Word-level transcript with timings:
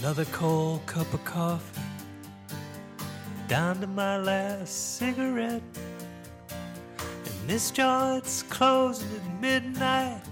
Another 0.00 0.24
cold 0.32 0.86
cup 0.86 1.12
of 1.12 1.22
coffee, 1.26 1.82
down 3.48 3.82
to 3.82 3.86
my 3.86 4.16
last 4.16 4.96
cigarette. 4.96 5.60
And 7.26 7.46
this 7.46 7.70
joint's 7.70 8.42
closing 8.44 9.06
at 9.14 9.40
midnight. 9.42 10.22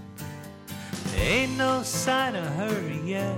Ain't 1.17 1.55
no 1.55 1.83
sign 1.83 2.35
of 2.35 2.47
her 2.55 2.89
yet. 3.05 3.37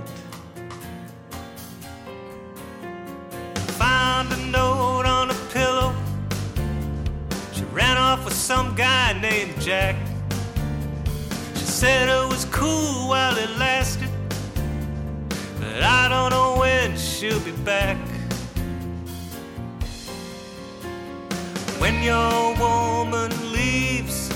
Found 3.76 4.32
a 4.32 4.46
note 4.46 5.04
on 5.04 5.28
a 5.28 5.36
pillow. 5.52 5.94
She 7.52 7.64
ran 7.64 7.98
off 7.98 8.24
with 8.24 8.32
some 8.32 8.74
guy 8.74 9.12
named 9.20 9.60
Jack. 9.60 9.96
She 11.56 11.66
said 11.66 12.08
it 12.08 12.26
was 12.30 12.46
cool 12.46 13.10
while 13.10 13.36
it 13.36 13.50
she'll 17.22 17.38
be 17.44 17.52
back. 17.62 17.96
When 21.78 22.02
your 22.02 22.52
woman 22.56 23.30
leaves, 23.52 24.28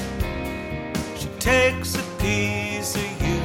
she 1.16 1.26
takes 1.40 1.96
a 1.96 2.02
piece 2.22 2.94
of 2.94 3.22
you. 3.26 3.42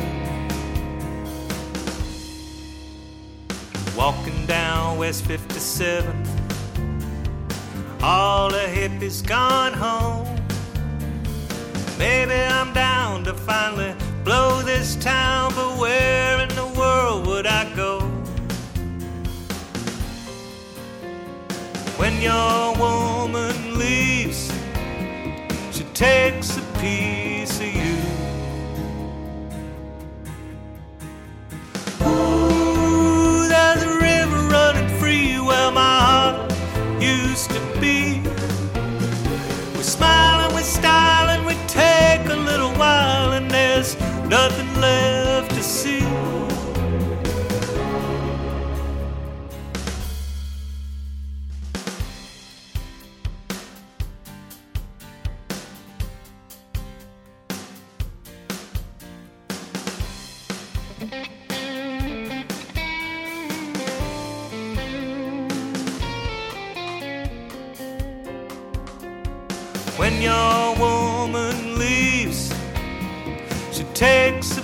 Walking 3.98 4.46
down 4.46 5.00
West 5.00 5.26
57, 5.26 6.24
all 8.04 8.52
the 8.52 8.68
hippies 8.78 9.26
gone 9.26 9.74
home. 9.74 10.28
Maybe 11.98 12.36
I'm 12.36 12.72
down 12.74 13.24
to 13.24 13.34
finally 13.34 13.96
blow 14.24 14.62
this 14.62 14.96
town, 14.98 15.52
but 15.56 15.71
When 21.98 22.20
your 22.20 22.76
woman 22.78 23.78
leaves, 23.78 24.52
she 25.72 25.84
takes 25.94 26.58
a 26.58 26.62
piece 26.80 27.60
of 27.60 27.68
you. 27.68 27.98
Ooh, 32.08 33.48
there's 33.48 33.84
a 33.84 33.94
river 34.00 34.42
running 34.50 34.90
free 35.00 35.40
where 35.40 35.72
my 35.72 36.00
heart 36.08 36.52
used 37.00 37.52
to 37.52 37.60
be. 37.80 38.22
We 39.78 39.84
smile 39.84 40.46
and 40.46 40.56
we 40.56 40.62
style 40.64 41.30
and 41.30 41.46
we 41.46 41.54
take 41.68 42.26
a 42.30 42.36
little 42.36 42.74
while, 42.74 43.34
and 43.34 43.50
there's 43.52 43.96
nothing 44.28 44.74
left 44.82 45.52
to 45.52 45.62
see. 45.62 45.91
When 69.98 70.22
your 70.22 70.76
woman 70.78 71.78
leaves, 71.78 72.54
she 73.74 73.84
takes 73.94 74.61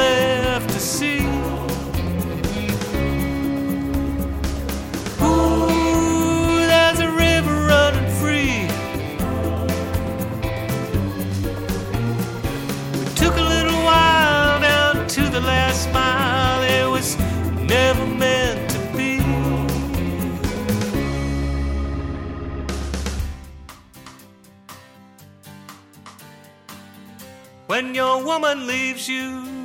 left 0.00 0.68
to 0.70 0.80
see. 0.80 1.20
Ooh, 5.22 6.66
there's 6.72 7.00
a 7.08 7.10
river 7.26 7.54
running 7.72 8.10
free. 8.20 8.58
We 12.98 13.06
took 13.22 13.34
a 13.44 13.46
little 13.54 13.80
while 13.90 14.60
down 14.68 14.94
to 15.16 15.22
the 15.36 15.42
last 15.52 15.82
mile. 15.92 16.62
It 16.78 16.86
was 16.96 17.08
never 17.74 18.06
meant 18.24 18.70
to 18.74 18.78
be. 18.96 19.12
When 27.66 27.94
your 27.94 28.16
woman 28.24 28.66
leaves 28.66 29.08
you, 29.08 29.59